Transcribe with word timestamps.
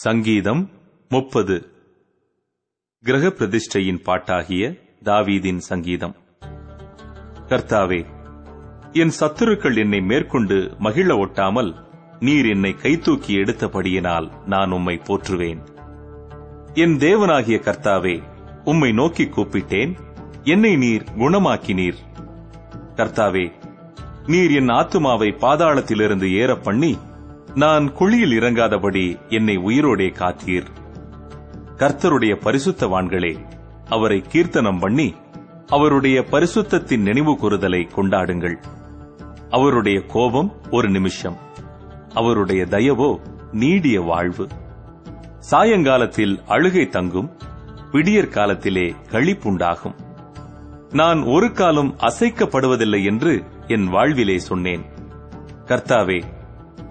சங்கீதம் 0.00 0.70
முப்பது. 1.08 1.70
கிரக 3.04 3.26
பிரதிஷ்டையின் 3.26 4.02
பாட்டாகிய 4.04 4.78
தாவீதின் 5.04 5.56
சங்கீதம். 5.56 6.16
கர்த்தாவே 7.48 8.06
என் 8.92 9.12
சத்துருக்கள் 9.20 9.76
என்னை 9.76 10.00
மேற்கொண்டு 10.00 10.70
மகிழ 10.78 11.14
ஒட்டாமல் 11.14 11.74
நீர் 12.20 12.46
என்னை 12.46 12.72
கைதூக்கி 12.72 13.36
எடுத்தபடியினால் 13.36 14.46
நான் 14.46 14.70
உம்மை 14.70 15.00
போற்றுவேன். 15.04 15.58
என் 16.74 16.96
தேவனாகிய 16.96 17.58
கர்த்தாவே 17.58 18.22
உம்மை 18.64 18.92
நோக்கி 18.92 19.24
கூப்பிட்டேன். 19.24 19.96
என்னை 20.42 20.76
நீர் 20.76 21.04
குணமாக்கினீர். 21.16 21.96
கர்த்தாவே 22.96 23.52
நீர் 24.26 24.50
என் 24.50 24.68
ஆத்துமாவை 24.68 25.36
பாதாளத்திலிருந்து 25.38 26.32
ஏற 26.32 26.56
பண்ணி 26.56 26.98
நான் 27.54 27.92
குழியில் 27.92 28.40
இறங்காதபடி 28.40 29.28
என்னை 29.28 29.58
உயிரோடே 29.58 30.12
காத்தீர். 30.12 30.64
கர்த்தருடைய 31.76 32.34
பரிசுத்தவான்களே 32.36 33.38
அவரை 33.88 34.20
கீர்த்தனம் 34.20 34.78
பண்ணி 34.78 35.14
அவருடைய 35.66 36.20
பரிசுத்தத்தின் 36.20 36.98
நினைவு 36.98 37.36
கூறுதலை 37.36 37.88
கொண்டாடுங்கள். 37.96 38.62
அவருடைய 39.50 40.00
கோபம் 40.00 40.52
ஒரு 40.70 40.90
நிமிஷம். 40.90 41.36
அவருடைய 42.14 42.64
தயவோ 42.64 43.20
நீடிய 43.52 44.00
வாழ்வு. 44.00 44.46
சாயங்காலத்தில் 45.38 46.40
அழுகை 46.46 46.88
தங்கும் 46.88 47.30
விடியற் 47.92 48.32
காலத்திலே 48.32 48.94
களிப்புண்டாகும். 49.10 49.94
நான் 50.90 51.22
ஒரு 51.22 51.52
காலம் 51.52 51.96
அசைக்கப்படுவதில்லை 51.98 53.04
என்று 53.04 53.44
என் 53.66 53.88
வாழ்விலே 53.88 54.38
சொன்னேன். 54.38 54.84
கர்த்தாவே 55.64 56.22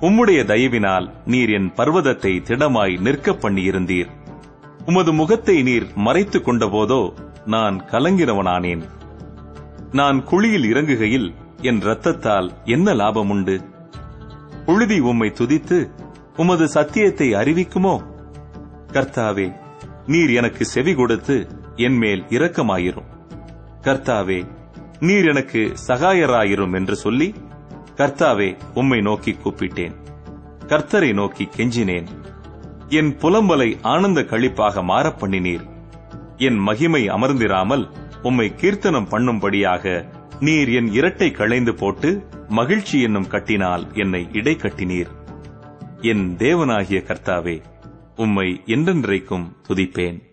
உம்முடைய 0.02 0.40
தயவினால் 0.46 1.12
நீர் 1.26 1.50
என் 1.50 1.74
பர்வதத்தை 1.74 2.42
திடமாய் 2.42 3.02
நிற்க 3.02 3.32
பண்ணியிருந்தீர். 3.32 4.08
உமது 4.86 5.14
முகத்தை 5.14 5.62
நீர் 5.62 5.86
மறைத்துக் 5.96 6.48
கொண்டபோதோ 6.48 7.14
நான் 7.46 7.78
கலங்கிறவனானேன் 7.92 8.84
நான் 9.92 10.24
குழியில் 10.24 10.74
இறங்குகையில் 10.74 11.34
என் 11.62 11.80
இரத்தத்தால் 11.80 12.50
என்ன 12.64 12.94
லாபம் 12.94 13.30
உண்டு 13.30 13.62
புழுதி 14.66 15.00
உம்மை 15.00 15.30
துதித்து 15.30 15.92
உமது 16.36 16.68
சத்தியத்தை 16.68 17.34
அறிவிக்குமோ? 17.34 18.04
கர்த்தாவே 18.92 19.56
நீர் 20.08 20.30
எனக்கு 20.30 20.66
செவி 20.66 20.94
கொடுத்து 20.94 21.48
என் 21.76 21.98
மேல் 21.98 22.24
இரக்கமாயிரும். 22.30 23.10
கர்த்தாவே 23.82 24.48
நீர் 25.00 25.26
எனக்கு 25.26 25.74
சகாயராயிரும் 25.88 26.76
என்று 26.76 26.96
சொல்லி 26.96 27.34
கர்த்தாவே 27.98 28.58
உம்மை 28.74 29.02
நோக்கி 29.02 29.32
கூப்பிட்டேன். 29.32 29.96
கர்த்தரை 30.68 31.14
நோக்கி 31.14 31.50
கெஞ்சினேன். 31.58 32.06
என் 32.88 33.18
புலம்பலை 33.22 33.78
ஆனந்த 33.82 34.22
கழிப்பாக 34.22 34.84
மாறப் 34.84 35.20
பண்ணினீர். 35.20 35.70
என் 36.38 36.58
மகிமை 36.58 37.08
அமர்ந்திராமல் 37.08 37.90
உம்மை 38.24 38.56
கீர்த்தனம் 38.56 39.10
பண்ணும்படியாக 39.10 40.06
நீர் 40.40 40.70
என் 40.70 40.94
இரட்டை 40.94 41.32
களைந்து 41.32 41.74
போட்டு 41.74 42.28
மகிழ்ச்சி 42.50 43.02
என்னும் 43.02 43.28
கட்டினால் 43.28 43.88
என்னை 43.94 44.28
இடை 44.32 44.56
கட்டினீர். 44.56 45.12
என் 46.02 46.36
தேவனாகிய 46.38 47.02
கர்த்தாவே 47.04 47.62
உம்மை 48.16 48.62
என்றென்றைக்கும் 48.66 49.48
துதிப்பேன். 49.68 50.27